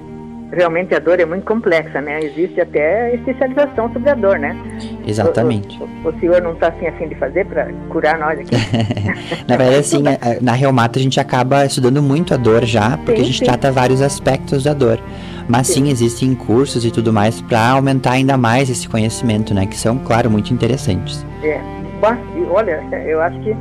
Realmente 0.55 0.95
a 0.95 0.99
dor 0.99 1.19
é 1.21 1.25
muito 1.25 1.45
complexa, 1.45 2.01
né? 2.01 2.23
Existe 2.23 2.61
até 2.61 3.15
especialização 3.15 3.93
sobre 3.93 4.11
a 4.11 4.15
dor, 4.15 4.39
né? 4.39 4.56
Exatamente. 5.06 5.83
O, 5.83 6.09
o, 6.09 6.11
o 6.11 6.21
senhor 6.21 6.41
não 6.43 6.53
está 6.53 6.69
assim 6.69 6.87
a 6.87 6.93
fim 6.93 7.09
de 7.09 7.15
fazer 7.17 7.45
para 7.47 7.69
curar 7.89 8.19
nós 8.19 8.39
aqui? 8.39 8.55
Na 9.49 9.56
verdade, 9.56 9.79
assim, 9.79 10.03
na 10.41 10.53
Reumata 10.53 10.99
a 10.99 11.03
gente 11.03 11.19
acaba 11.19 11.65
estudando 11.65 12.03
muito 12.03 12.35
a 12.35 12.37
dor 12.37 12.65
já, 12.65 12.97
porque 12.99 13.17
Sim, 13.17 13.23
a 13.23 13.25
gente 13.25 13.39
sim. 13.39 13.45
trata 13.45 13.73
vários 13.73 14.01
aspectos 14.01 14.62
da 14.62 14.73
dor. 14.73 14.99
Mas 15.49 15.67
sim, 15.67 15.91
existem 15.91 16.35
cursos 16.35 16.85
e 16.85 16.91
tudo 16.91 17.12
mais 17.12 17.41
para 17.43 17.71
aumentar 17.71 18.12
ainda 18.12 18.37
mais 18.37 18.71
esse 18.71 18.89
conhecimento, 18.89 19.53
né? 19.53 19.67
Que 19.67 19.77
são, 19.77 19.99
claro, 19.99 20.31
muito 20.31 20.55
interessantes. 20.55 21.25
É. 21.43 21.61
Bah, 22.00 22.17
olha, 22.50 22.83
eu 23.07 23.21
acho 23.21 23.39
que 23.41 23.55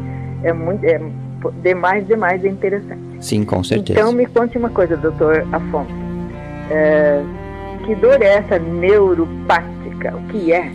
é 0.43 0.53
muito, 0.53 0.83
é 0.85 0.99
demais, 1.61 2.05
demais 2.07 2.43
é 2.45 2.47
interessante. 2.47 3.01
Sim, 3.19 3.43
com 3.43 3.63
certeza. 3.63 3.99
Então 3.99 4.11
me 4.11 4.25
conte 4.25 4.57
uma 4.57 4.69
coisa, 4.69 4.95
doutor 4.95 5.45
Afonso. 5.51 6.02
É, 6.69 7.23
que 7.85 7.95
dor 7.95 8.21
é 8.21 8.35
essa 8.35 8.59
neuropática? 8.59 10.15
O 10.15 10.27
que 10.29 10.51
é? 10.51 10.71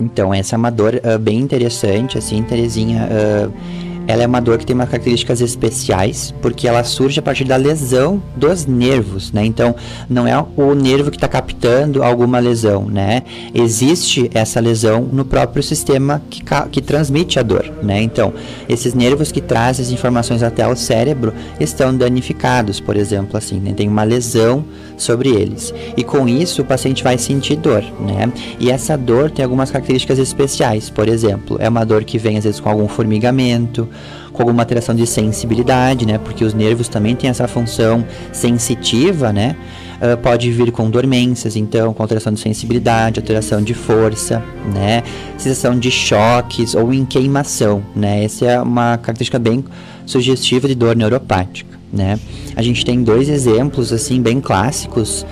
Então, 0.00 0.32
essa 0.32 0.54
é 0.54 0.58
uma 0.58 0.70
dor 0.70 1.00
ah, 1.02 1.18
bem 1.18 1.38
interessante, 1.38 2.16
assim, 2.18 2.42
Terezinha. 2.42 3.08
ah, 3.10 3.87
ela 4.08 4.22
é 4.22 4.26
uma 4.26 4.40
dor 4.40 4.56
que 4.56 4.64
tem 4.64 4.74
umas 4.74 4.88
características 4.88 5.42
especiais, 5.42 6.34
porque 6.40 6.66
ela 6.66 6.82
surge 6.82 7.20
a 7.20 7.22
partir 7.22 7.44
da 7.44 7.56
lesão 7.56 8.22
dos 8.34 8.64
nervos, 8.64 9.30
né? 9.32 9.44
Então, 9.44 9.74
não 10.08 10.26
é 10.26 10.42
o 10.56 10.74
nervo 10.74 11.10
que 11.10 11.18
está 11.18 11.28
captando 11.28 12.02
alguma 12.02 12.38
lesão, 12.38 12.86
né? 12.86 13.22
Existe 13.54 14.30
essa 14.32 14.60
lesão 14.60 15.02
no 15.12 15.26
próprio 15.26 15.62
sistema 15.62 16.22
que, 16.30 16.42
que 16.72 16.80
transmite 16.80 17.38
a 17.38 17.42
dor, 17.42 17.70
né? 17.82 18.00
Então, 18.00 18.32
esses 18.66 18.94
nervos 18.94 19.30
que 19.30 19.42
trazem 19.42 19.84
as 19.84 19.92
informações 19.92 20.42
até 20.42 20.66
o 20.66 20.74
cérebro 20.74 21.34
estão 21.60 21.94
danificados, 21.94 22.80
por 22.80 22.96
exemplo, 22.96 23.36
assim, 23.36 23.60
né? 23.60 23.74
Tem 23.74 23.86
uma 23.86 24.04
lesão 24.04 24.64
sobre 24.96 25.28
eles. 25.28 25.72
E 25.98 26.02
com 26.02 26.26
isso, 26.26 26.62
o 26.62 26.64
paciente 26.64 27.04
vai 27.04 27.18
sentir 27.18 27.56
dor, 27.56 27.84
né? 28.00 28.32
E 28.58 28.70
essa 28.70 28.96
dor 28.96 29.30
tem 29.30 29.44
algumas 29.44 29.70
características 29.70 30.18
especiais. 30.18 30.88
Por 30.88 31.08
exemplo, 31.08 31.58
é 31.60 31.68
uma 31.68 31.84
dor 31.84 32.04
que 32.04 32.16
vem 32.16 32.38
às 32.38 32.44
vezes 32.44 32.58
com 32.58 32.70
algum 32.70 32.88
formigamento, 32.88 33.86
com 34.38 34.42
alguma 34.44 34.62
alteração 34.62 34.94
de 34.94 35.04
sensibilidade, 35.04 36.06
né? 36.06 36.16
Porque 36.16 36.44
os 36.44 36.54
nervos 36.54 36.86
também 36.86 37.16
têm 37.16 37.28
essa 37.28 37.48
função 37.48 38.04
sensitiva, 38.32 39.32
né? 39.32 39.56
Ah, 40.00 40.16
pode 40.16 40.48
vir 40.52 40.70
com 40.70 40.88
dormências, 40.88 41.56
então, 41.56 41.92
com 41.92 42.00
alteração 42.00 42.32
de 42.32 42.38
sensibilidade, 42.38 43.18
alteração 43.18 43.60
de 43.60 43.74
força, 43.74 44.40
né? 44.72 45.02
Sensação 45.36 45.76
de 45.76 45.90
choques 45.90 46.76
ou 46.76 46.94
em 46.94 47.04
queimação, 47.04 47.82
né? 47.96 48.22
Essa 48.24 48.44
é 48.46 48.62
uma 48.62 48.96
característica 48.96 49.40
bem 49.40 49.64
sugestiva 50.06 50.68
de 50.68 50.76
dor 50.76 50.94
neuropática, 50.94 51.76
né? 51.92 52.16
A 52.54 52.62
gente 52.62 52.84
tem 52.84 53.02
dois 53.02 53.28
exemplos, 53.28 53.92
assim, 53.92 54.22
bem 54.22 54.40
clássicos 54.40 55.26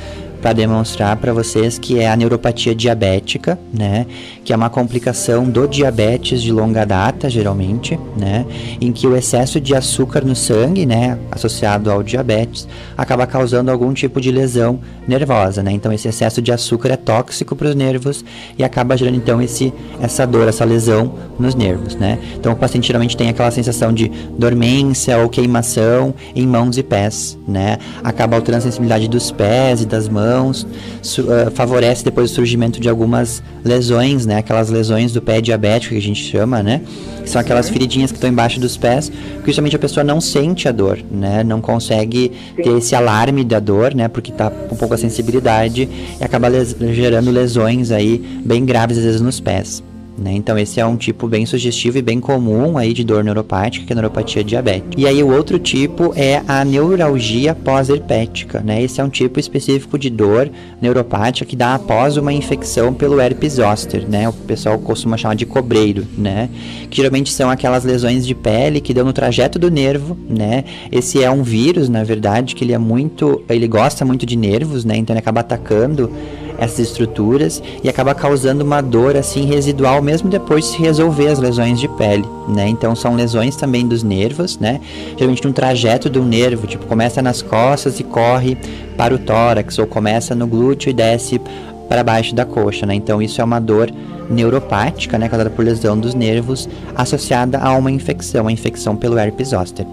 para 0.47 0.53
demonstrar 0.53 1.17
para 1.17 1.33
vocês 1.33 1.77
que 1.77 1.99
é 1.99 2.09
a 2.09 2.15
neuropatia 2.15 2.73
diabética, 2.73 3.59
né? 3.75 4.07
Que 4.45 4.53
é 4.53 4.57
uma 4.57 4.71
complicação 4.71 5.43
do 5.43 5.67
diabetes 5.67 6.41
de 6.41 6.53
longa 6.53 6.85
data, 6.85 7.29
geralmente, 7.29 7.99
né? 8.17 8.47
Em 8.81 8.93
que 8.93 9.09
o 9.09 9.17
excesso 9.17 9.61
de 9.61 9.75
açúcar 9.75 10.25
no 10.25 10.37
sangue, 10.37 10.87
né, 10.87 11.19
associado 11.33 11.91
ao 11.91 12.01
diabetes, 12.01 12.69
acaba 12.97 13.27
causando 13.27 13.73
algum 13.73 13.93
tipo 13.93 14.21
de 14.21 14.31
lesão 14.31 14.79
nervosa, 15.09 15.65
né? 15.65 15.73
Então 15.73 15.93
esse 15.93 16.07
excesso 16.07 16.41
de 16.41 16.53
açúcar 16.53 16.91
é 16.91 16.97
tóxico 16.97 17.57
para 17.57 17.67
os 17.67 17.75
nervos 17.75 18.25
e 18.57 18.63
acaba 18.63 18.97
gerando 18.97 19.17
então 19.17 19.43
esse 19.43 19.73
essa 20.01 20.25
dor, 20.25 20.47
essa 20.47 20.65
lesão 20.65 21.15
nos 21.41 21.57
nervos, 21.57 21.97
né? 21.97 22.21
Então 22.37 22.53
o 22.53 22.57
paciente 22.57 22.87
geralmente 22.87 23.17
tem 23.17 23.29
aquela 23.29 23.51
sensação 23.51 23.93
de 23.93 24.09
dormência 24.39 25.19
ou 25.19 25.29
queimação 25.29 26.15
em 26.37 26.47
mãos 26.47 26.79
e 26.79 26.85
pés, 26.85 27.37
né? 27.49 27.79
Acaba 28.05 28.37
alterando 28.37 28.63
a 28.63 28.67
sensibilidade 28.67 29.09
dos 29.09 29.33
pés 29.33 29.83
e 29.83 29.87
das 29.87 30.09
mãos, 30.09 30.36
uh, 30.45 31.51
favorece 31.55 32.05
depois 32.05 32.31
o 32.31 32.35
surgimento 32.35 32.81
de 32.81 32.89
algumas 32.89 33.43
lesões, 33.65 34.27
né? 34.27 34.39
Aquelas 34.39 34.71
lesões 34.71 35.13
do 35.13 35.23
pé 35.23 35.41
diabético 35.41 35.95
que 35.95 35.99
a 35.99 36.03
gente 36.03 36.23
chama, 36.23 36.63
né? 36.63 36.81
Que 37.23 37.31
são 37.31 37.41
aquelas 37.41 37.69
feridinhas 37.69 38.11
que 38.11 38.17
estão 38.17 38.31
embaixo 38.31 38.61
dos 38.61 38.77
pés, 38.77 39.09
que 39.09 39.47
justamente 39.47 39.77
a 39.77 39.79
pessoa 39.79 40.05
não 40.05 40.21
sente 40.21 40.69
a 40.69 40.73
dor, 40.73 40.99
né? 41.11 41.43
Não 41.43 41.61
consegue 41.61 42.33
ter 42.57 42.77
esse 42.77 42.95
alarme 42.95 43.45
da 43.45 43.59
dor, 43.59 43.95
né? 43.95 44.09
Porque 44.09 44.33
tá 44.33 44.51
com 44.51 44.77
pouca 44.77 44.97
sensibilidade 44.97 45.89
e 46.21 46.25
acaba 46.25 46.49
les 46.49 46.77
gerando 46.93 47.31
lesões 47.31 47.91
aí 47.91 48.19
bem 48.45 48.65
graves 48.65 48.99
às 48.99 49.05
vezes 49.05 49.21
nos 49.21 49.41
pés. 49.41 49.83
Né? 50.19 50.33
Então 50.35 50.59
esse 50.59 50.81
é 50.81 50.87
um 50.87 50.97
tipo 50.97 51.29
bem 51.29 51.45
sugestivo 51.45 51.99
e 51.99 52.03
bem 52.03 52.21
comum 52.21 52.79
aí 52.79 52.95
de 52.95 53.05
dor 53.05 53.23
neuropática, 53.23 53.85
que 53.85 53.93
é 53.93 53.95
a 53.95 53.97
neuropatia 53.97 54.43
diabética. 54.43 54.89
E 54.97 55.07
aí 55.07 55.23
o 55.23 55.31
outro 55.31 55.59
tipo 55.59 56.13
é 56.17 56.43
a 56.49 56.65
neuralgia 56.65 57.55
pós-herpética, 57.55 58.61
né? 58.61 58.83
Esse 58.83 59.01
é 59.01 59.05
um 59.05 59.11
tipo 59.11 59.39
específico 59.39 59.99
de 59.99 60.09
dor 60.09 60.51
neuropática 60.81 61.49
que 61.49 61.55
dá 61.55 61.75
após 61.75 62.17
uma 62.17 62.33
infecção 62.33 62.95
pelo 62.95 63.21
herpes 63.21 63.55
zoster, 63.55 64.09
né? 64.09 64.29
O 64.29 64.33
pessoal 64.33 64.79
costuma 64.79 65.19
chamar 65.19 65.35
de 65.35 65.45
cobreiro, 65.45 66.07
né? 66.17 66.49
Que 66.89 66.97
geralmente 66.97 67.31
são 67.33 67.51
aquelas 67.51 67.85
lesões 67.85 68.27
de 68.27 68.35
pele 68.35 68.81
que 68.81 68.95
dão 68.95 69.05
no 69.05 69.13
trajeto 69.13 69.59
do 69.59 69.71
nervo, 69.71 70.17
né? 70.29 70.65
Esse 70.91 71.23
é 71.23 71.31
um 71.31 71.43
vírus, 71.43 71.89
na 71.89 72.03
verdade, 72.03 72.55
que 72.55 72.65
ele 72.65 72.73
é 72.73 72.79
muito, 72.79 73.43
ele 73.51 73.69
gosta 73.69 74.05
muito 74.05 74.25
de 74.25 74.37
nervos, 74.37 74.85
né? 74.85 74.97
Então 74.97 75.13
ele 75.13 75.21
acaba 75.21 75.41
atacando 75.41 76.11
essas 76.59 76.79
estruturas 76.79 77.63
e 77.83 77.89
acaba 77.89 78.15
causando 78.15 78.65
uma 78.65 78.81
dor 78.81 79.17
assim 79.17 79.45
residual 79.45 80.03
mesmo 80.03 80.29
depois 80.29 80.65
de 80.65 80.71
se 80.73 80.79
resolver 80.79 81.29
as 81.29 81.39
lesões 81.39 81.79
de 81.79 81.89
pele, 81.89 82.25
né? 82.49 82.69
Então 82.69 82.95
são 82.95 83.15
lesões 83.15 83.57
também 83.57 83.87
dos 83.87 84.03
nervos, 84.03 84.59
né? 84.59 84.81
Geralmente 85.17 85.47
no 85.47 85.53
trajeto 85.53 86.09
do 86.09 86.23
nervo, 86.23 86.67
tipo 86.67 86.87
começa 86.87 87.21
nas 87.21 87.43
costas 87.43 88.01
e 88.01 88.05
corre 88.05 88.57
para 88.97 89.15
o 89.15 89.19
tórax 89.19 89.79
ou 89.79 89.87
começa 89.87 90.35
no 90.35 90.47
glúteo 90.47 90.91
e 90.91 90.93
desce 90.93 91.41
para 91.89 92.03
baixo 92.03 92.35
da 92.35 92.45
coxa, 92.45 92.87
né? 92.87 92.95
Então 92.95 93.21
isso 93.21 93.41
é 93.41 93.45
uma 93.45 93.61
dor 93.61 93.91
neuropática, 94.29 95.19
né, 95.19 95.29
causada 95.29 95.51
por 95.51 95.65
lesão 95.65 95.97
dos 95.97 96.13
nervos 96.13 96.69
associada 96.97 97.59
a 97.59 97.73
uma 97.77 97.93
infecção, 97.93 98.49
a 98.49 98.53
infecção 98.53 98.97
pelo 98.97 99.17
herpes 99.17 99.51
zoster 99.51 99.87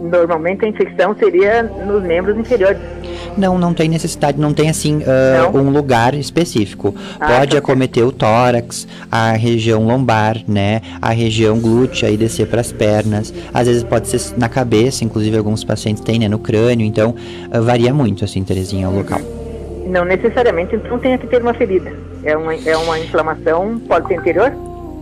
normalmente 0.00 0.64
a 0.64 0.68
infecção 0.68 1.14
seria 1.14 1.62
nos 1.62 2.02
membros 2.02 2.36
inferiores. 2.38 2.78
Não, 3.36 3.58
não 3.58 3.74
tem 3.74 3.88
necessidade, 3.88 4.40
não 4.40 4.52
tem 4.52 4.70
assim 4.70 4.98
uh, 4.98 5.56
um 5.56 5.70
lugar 5.70 6.14
específico. 6.14 6.94
Ah, 7.20 7.38
Pode 7.38 7.52
tá 7.52 7.58
acometer 7.58 8.04
o 8.04 8.10
tórax, 8.10 8.88
a 9.10 9.32
região 9.32 9.86
lombar, 9.86 10.38
né, 10.48 10.80
a 11.00 11.10
região 11.10 11.58
glútea 11.58 12.10
e 12.10 12.16
descer 12.16 12.46
para 12.46 12.60
as 12.60 12.72
pernas. 12.72 13.32
Às 13.52 13.66
vezes 13.66 13.84
pode 13.84 14.08
ser 14.08 14.38
na 14.38 14.48
cabeça, 14.48 15.04
inclusive 15.04 15.36
alguns 15.36 15.62
pacientes 15.62 16.02
têm, 16.02 16.18
né, 16.18 16.28
no 16.28 16.38
crânio. 16.38 16.86
Então 16.86 17.14
uh, 17.54 17.62
varia 17.62 17.92
muito, 17.92 18.24
assim, 18.24 18.42
Terezinha, 18.42 18.88
o 18.88 18.96
local. 18.96 19.20
Não 19.86 20.04
necessariamente, 20.04 20.76
então 20.76 20.98
tem 20.98 21.18
que 21.18 21.26
ter 21.26 21.42
uma 21.42 21.52
ferida. 21.52 21.92
É 22.22 22.36
uma, 22.36 22.54
é 22.54 22.76
uma 22.76 22.98
inflamação, 22.98 23.78
pode 23.86 24.08
ser 24.08 24.14
interior? 24.14 24.52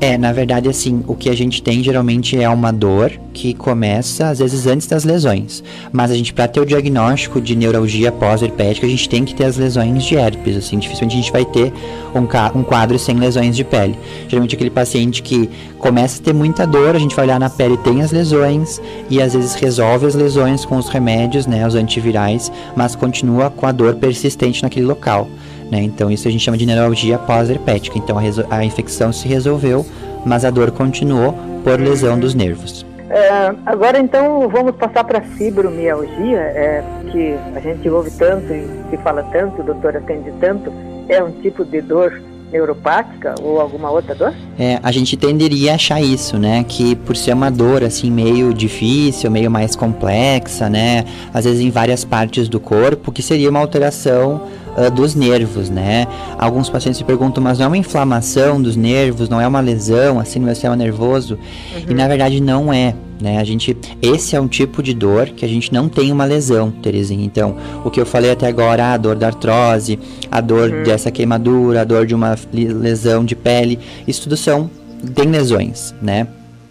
É, 0.00 0.16
na 0.16 0.32
verdade, 0.32 0.68
assim, 0.68 1.02
o 1.08 1.14
que 1.16 1.28
a 1.28 1.34
gente 1.34 1.60
tem 1.60 1.82
geralmente 1.82 2.40
é 2.40 2.48
uma 2.48 2.72
dor 2.72 3.10
que 3.34 3.52
começa 3.52 4.28
às 4.28 4.38
vezes 4.38 4.64
antes 4.64 4.86
das 4.86 5.02
lesões. 5.02 5.62
Mas 5.90 6.12
a 6.12 6.14
gente, 6.14 6.32
para 6.32 6.46
ter 6.46 6.60
o 6.60 6.66
diagnóstico 6.66 7.40
de 7.40 7.56
neuralgia 7.56 8.12
pós-herpética, 8.12 8.86
a 8.86 8.90
gente 8.90 9.08
tem 9.08 9.24
que 9.24 9.34
ter 9.34 9.44
as 9.44 9.56
lesões 9.56 10.04
de 10.04 10.14
herpes. 10.14 10.56
Assim, 10.56 10.78
dificilmente 10.78 11.14
a 11.14 11.20
gente 11.20 11.32
vai 11.32 11.44
ter 11.44 11.72
um, 12.14 12.58
um 12.60 12.62
quadro 12.62 12.96
sem 12.96 13.16
lesões 13.16 13.56
de 13.56 13.64
pele. 13.64 13.98
Geralmente 14.28 14.54
aquele 14.54 14.70
paciente 14.70 15.20
que 15.20 15.50
começa 15.80 16.20
a 16.20 16.24
ter 16.24 16.32
muita 16.32 16.64
dor, 16.64 16.94
a 16.94 16.98
gente 17.00 17.16
vai 17.16 17.24
olhar 17.24 17.40
na 17.40 17.50
pele 17.50 17.76
tem 17.78 18.00
as 18.00 18.12
lesões 18.12 18.80
e 19.10 19.20
às 19.20 19.34
vezes 19.34 19.54
resolve 19.54 20.06
as 20.06 20.14
lesões 20.14 20.64
com 20.64 20.76
os 20.76 20.88
remédios, 20.88 21.44
né, 21.44 21.66
os 21.66 21.74
antivirais, 21.74 22.52
mas 22.76 22.94
continua 22.94 23.50
com 23.50 23.66
a 23.66 23.72
dor 23.72 23.96
persistente 23.96 24.62
naquele 24.62 24.86
local. 24.86 25.28
Né? 25.70 25.82
Então 25.82 26.10
isso 26.10 26.26
a 26.28 26.30
gente 26.30 26.42
chama 26.42 26.56
de 26.56 26.66
neuralgia 26.66 27.18
pós-herpética. 27.18 27.98
Então 27.98 28.16
a, 28.18 28.56
a, 28.56 28.64
infecção 28.64 29.12
se 29.12 29.28
resolveu, 29.28 29.84
mas 30.24 30.44
a 30.44 30.50
dor 30.50 30.70
continuou 30.70 31.34
por 31.62 31.80
lesão 31.80 32.18
dos 32.18 32.34
nervos. 32.34 32.86
É, 33.10 33.54
agora 33.64 33.98
então 33.98 34.48
vamos 34.48 34.76
passar 34.76 35.02
para 35.04 35.18
a 35.18 35.22
fibromialgia, 35.22 36.38
é, 36.38 36.84
que 37.10 37.36
a 37.54 37.60
gente 37.60 37.88
ouve 37.88 38.10
tanto 38.10 38.52
e 38.52 38.68
se 38.90 38.96
fala 38.98 39.22
tanto, 39.32 39.62
o 39.62 39.64
doutor 39.64 39.96
atende 39.96 40.30
tanto. 40.40 40.72
É 41.08 41.22
um 41.22 41.30
tipo 41.40 41.64
de 41.64 41.80
dor 41.80 42.20
neuropática 42.52 43.34
ou 43.40 43.60
alguma 43.60 43.90
outra 43.90 44.14
dor? 44.14 44.34
É, 44.58 44.78
a 44.82 44.90
gente 44.90 45.16
tenderia 45.16 45.72
a 45.72 45.74
achar 45.74 46.00
isso, 46.00 46.38
né? 46.38 46.64
Que 46.66 46.94
por 46.96 47.16
ser 47.16 47.32
uma 47.34 47.50
dor 47.50 47.82
assim 47.82 48.10
meio 48.10 48.52
difícil, 48.52 49.30
meio 49.30 49.50
mais 49.50 49.76
complexa, 49.76 50.68
né? 50.68 51.04
Às 51.32 51.44
vezes 51.44 51.60
em 51.60 51.70
várias 51.70 52.04
partes 52.04 52.48
do 52.48 52.58
corpo, 52.58 53.12
que 53.12 53.22
seria 53.22 53.50
uma 53.50 53.60
alteração 53.60 54.42
uh, 54.78 54.90
dos 54.90 55.14
nervos, 55.14 55.68
né? 55.68 56.06
Alguns 56.38 56.70
pacientes 56.70 56.98
se 56.98 57.04
perguntam, 57.04 57.42
mas 57.42 57.58
não 57.58 57.64
é 57.64 57.68
uma 57.68 57.76
inflamação 57.76 58.62
dos 58.62 58.76
nervos, 58.76 59.28
não 59.28 59.40
é 59.40 59.46
uma 59.46 59.60
lesão 59.60 60.20
assim 60.20 60.38
no 60.38 60.48
sistema 60.48 60.76
nervoso? 60.76 61.34
Uhum. 61.34 61.82
E 61.88 61.94
na 61.94 62.06
verdade 62.06 62.40
não 62.40 62.72
é. 62.72 62.94
Né? 63.20 63.38
A 63.38 63.44
gente, 63.44 63.76
esse 64.00 64.36
é 64.36 64.40
um 64.40 64.46
tipo 64.46 64.80
de 64.80 64.94
dor 64.94 65.26
que 65.30 65.44
a 65.44 65.48
gente 65.48 65.72
não 65.72 65.88
tem 65.88 66.12
uma 66.12 66.24
lesão, 66.24 66.70
Terezinha. 66.70 67.24
Então, 67.24 67.56
o 67.84 67.90
que 67.90 68.00
eu 68.00 68.06
falei 68.06 68.30
até 68.30 68.46
agora, 68.46 68.92
a 68.92 68.96
dor 68.96 69.16
da 69.16 69.26
artrose, 69.26 69.98
a 70.30 70.40
dor 70.40 70.70
uhum. 70.70 70.82
dessa 70.84 71.10
queimadura, 71.10 71.80
a 71.80 71.84
dor 71.84 72.06
de 72.06 72.14
uma 72.14 72.36
lesão 72.52 73.24
de 73.24 73.34
pele, 73.34 73.78
isso 74.06 74.22
tudo 74.22 74.36
são 74.36 74.70
tem 75.14 75.28
lesões, 75.28 75.94
né? 76.00 76.26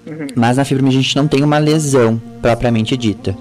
Uhum. 0.05 0.27
Mas 0.35 0.57
na 0.57 0.63
fibromialgia 0.63 0.99
a 0.99 1.03
gente 1.03 1.15
não 1.15 1.27
tem 1.27 1.43
uma 1.43 1.57
lesão 1.57 2.21
propriamente 2.41 2.95
dita 2.95 3.35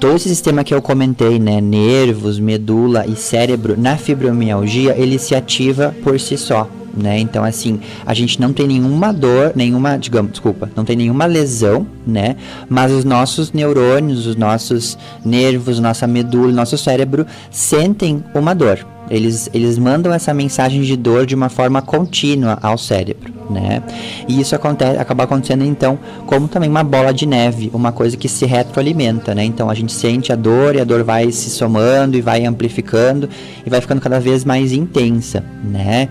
todo 0.00 0.16
esse 0.16 0.28
sistema 0.28 0.62
que 0.62 0.74
eu 0.74 0.82
comentei, 0.82 1.38
né, 1.38 1.60
nervos, 1.60 2.38
medula 2.38 3.06
e 3.06 3.16
cérebro, 3.16 3.74
na 3.78 3.96
fibromialgia, 3.96 4.94
ele 4.96 5.18
se 5.18 5.34
ativa 5.34 5.94
por 6.02 6.18
si 6.20 6.36
só. 6.36 6.68
Né? 6.96 7.18
Então, 7.18 7.44
assim, 7.44 7.78
a 8.06 8.14
gente 8.14 8.40
não 8.40 8.54
tem 8.54 8.66
nenhuma 8.66 9.12
dor, 9.12 9.52
nenhuma, 9.54 9.98
digamos, 9.98 10.32
desculpa, 10.32 10.70
não 10.74 10.82
tem 10.82 10.96
nenhuma 10.96 11.26
lesão, 11.26 11.86
né? 12.06 12.36
Mas 12.70 12.90
os 12.90 13.04
nossos 13.04 13.52
neurônios, 13.52 14.26
os 14.26 14.34
nossos 14.34 14.96
nervos, 15.22 15.78
nossa 15.78 16.06
medula, 16.06 16.50
nosso 16.52 16.78
cérebro 16.78 17.26
sentem 17.50 18.24
uma 18.34 18.54
dor. 18.54 18.95
Eles, 19.08 19.48
eles 19.54 19.78
mandam 19.78 20.12
essa 20.12 20.34
mensagem 20.34 20.82
de 20.82 20.96
dor 20.96 21.26
de 21.26 21.34
uma 21.34 21.48
forma 21.48 21.80
contínua 21.80 22.58
ao 22.60 22.76
cérebro, 22.76 23.32
né? 23.48 23.82
E 24.28 24.40
isso 24.40 24.54
acontece, 24.54 24.98
acaba 24.98 25.24
acontecendo 25.24 25.64
então 25.64 25.98
como 26.26 26.48
também 26.48 26.68
uma 26.68 26.82
bola 26.82 27.12
de 27.12 27.26
neve, 27.26 27.70
uma 27.72 27.92
coisa 27.92 28.16
que 28.16 28.28
se 28.28 28.44
retroalimenta, 28.44 29.34
né? 29.34 29.44
Então 29.44 29.70
a 29.70 29.74
gente 29.74 29.92
sente 29.92 30.32
a 30.32 30.36
dor 30.36 30.74
e 30.74 30.80
a 30.80 30.84
dor 30.84 31.04
vai 31.04 31.30
se 31.30 31.50
somando 31.50 32.16
e 32.16 32.20
vai 32.20 32.44
amplificando 32.44 33.28
e 33.64 33.70
vai 33.70 33.80
ficando 33.80 34.00
cada 34.00 34.18
vez 34.18 34.44
mais 34.44 34.72
intensa, 34.72 35.44
né? 35.64 36.08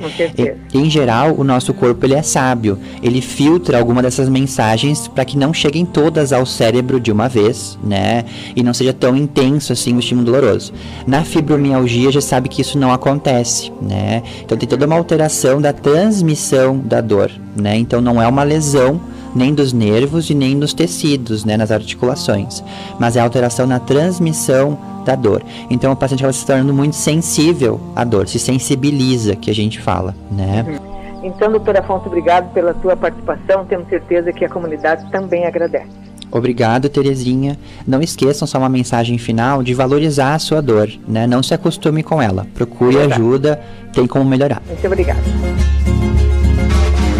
E, 0.73 0.77
em 0.77 0.89
geral, 0.89 1.35
o 1.37 1.43
nosso 1.43 1.73
corpo 1.73 2.05
ele 2.05 2.13
é 2.13 2.21
sábio, 2.21 2.79
ele 3.03 3.21
filtra 3.21 3.77
alguma 3.77 4.01
dessas 4.01 4.29
mensagens 4.29 5.07
para 5.07 5.25
que 5.25 5.37
não 5.37 5.53
cheguem 5.53 5.85
todas 5.85 6.31
ao 6.31 6.45
cérebro 6.45 6.99
de 6.99 7.11
uma 7.11 7.27
vez, 7.27 7.77
né? 7.83 8.23
E 8.55 8.63
não 8.63 8.73
seja 8.73 8.93
tão 8.93 9.15
intenso 9.15 9.73
assim 9.73 9.95
o 9.95 9.99
estímulo 9.99 10.25
doloroso. 10.25 10.73
Na 11.05 11.23
fibromialgia 11.23 12.11
já 12.11 12.21
sabe 12.21 12.49
que 12.49 12.61
isso 12.61 12.77
não 12.77 12.84
não 12.85 12.93
acontece, 12.93 13.73
né? 13.81 14.21
Então 14.43 14.55
tem 14.55 14.69
toda 14.69 14.85
uma 14.85 14.95
alteração 14.95 15.59
da 15.59 15.73
transmissão 15.73 16.77
da 16.77 17.01
dor, 17.01 17.31
né? 17.55 17.75
Então 17.75 17.99
não 17.99 18.21
é 18.21 18.27
uma 18.27 18.43
lesão 18.43 19.01
nem 19.35 19.53
dos 19.53 19.73
nervos 19.73 20.29
e 20.29 20.35
nem 20.35 20.57
dos 20.57 20.73
tecidos, 20.73 21.43
né, 21.43 21.57
nas 21.57 21.69
articulações, 21.69 22.63
mas 22.97 23.17
é 23.17 23.19
alteração 23.19 23.67
na 23.67 23.79
transmissão 23.79 24.77
da 25.03 25.13
dor. 25.15 25.41
Então 25.69 25.91
o 25.91 25.95
paciente 25.95 26.19
acaba 26.19 26.31
se 26.31 26.45
tornando 26.45 26.73
muito 26.73 26.95
sensível 26.95 27.81
à 27.95 28.03
dor, 28.03 28.27
se 28.27 28.39
sensibiliza, 28.39 29.35
que 29.35 29.49
a 29.49 29.53
gente 29.53 29.81
fala, 29.81 30.15
né? 30.31 30.79
Então, 31.23 31.51
doutor 31.51 31.75
Afonso, 31.75 32.05
obrigado 32.05 32.53
pela 32.53 32.75
sua 32.81 32.95
participação. 32.95 33.65
Temos 33.65 33.89
certeza 33.89 34.31
que 34.31 34.45
a 34.45 34.49
comunidade 34.49 35.09
também 35.09 35.47
agradece. 35.47 36.04
Obrigado, 36.31 36.89
Terezinha. 36.89 37.57
Não 37.87 38.01
esqueçam 38.01 38.47
só 38.47 38.57
uma 38.57 38.69
mensagem 38.69 39.17
final 39.17 39.63
de 39.63 39.73
valorizar 39.73 40.35
a 40.35 40.39
sua 40.39 40.61
dor, 40.61 40.89
né? 41.07 41.25
Não 41.27 41.41
se 41.41 41.53
acostume 41.53 42.03
com 42.03 42.21
ela. 42.21 42.47
Procure 42.53 42.97
ajuda, 42.99 43.61
tem 43.93 44.05
como 44.07 44.25
melhorar. 44.25 44.61
Muito 44.67 44.85
obrigada. 44.85 45.21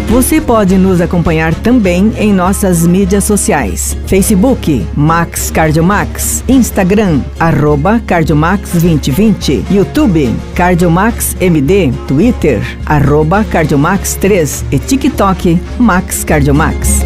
Você 0.08 0.40
pode 0.40 0.78
nos 0.78 1.00
acompanhar 1.00 1.52
também 1.52 2.12
em 2.16 2.32
nossas 2.32 2.86
mídias 2.86 3.24
sociais: 3.24 3.96
Facebook 4.06 4.86
Max 4.96 5.50
Cardiomax, 5.50 6.44
Instagram 6.48 7.20
arroba 7.38 8.00
Cardiomax 8.06 8.70
2020, 8.72 9.64
YouTube 9.70 10.32
Cardiomax 10.54 11.36
MD, 11.40 11.92
Twitter 12.06 12.62
arroba 12.86 13.44
Cardiomax 13.44 14.14
3 14.14 14.64
e 14.70 14.78
TikTok 14.78 15.60
Max 15.78 16.22
Cardiomax. 16.22 17.05